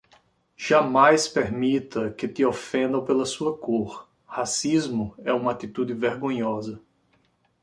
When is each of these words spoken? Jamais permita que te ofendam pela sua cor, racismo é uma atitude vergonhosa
Jamais 0.57 1.27
permita 1.27 2.11
que 2.11 2.27
te 2.27 2.43
ofendam 2.43 3.05
pela 3.05 3.23
sua 3.23 3.55
cor, 3.55 4.09
racismo 4.25 5.13
é 5.19 5.31
uma 5.31 5.51
atitude 5.51 5.93
vergonhosa 5.93 6.81